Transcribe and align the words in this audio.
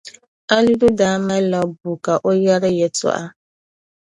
Alidu 0.55 0.87
daa 0.99 1.17
malila 1.27 1.59
bua 1.79 1.95
ka 2.05 2.13
o 2.27 2.31
yɛri 2.43 2.69
yɛltɔɣa 2.79 3.23